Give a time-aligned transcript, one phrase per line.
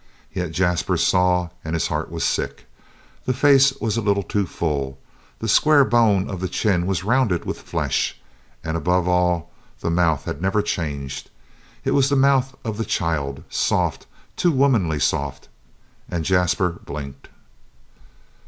[0.33, 2.65] Yet Jasper saw, and his heart was sick.
[3.25, 4.97] The face was a little too full;
[5.37, 8.19] the square bone of the chin was rounded with flesh;
[8.63, 9.51] and, above all,
[9.81, 11.29] the mouth had never changed.
[11.83, 15.49] It was the mouth of the child, soft too womanly soft.
[16.09, 17.27] And Jasper blinked.